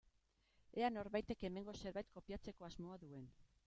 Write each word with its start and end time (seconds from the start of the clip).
Ea 0.79 0.89
norbaitek 0.95 1.47
hemengo 1.51 1.77
zerbait 1.85 2.13
kopiatzeko 2.19 2.71
asmoa 2.73 3.03
duen. 3.07 3.35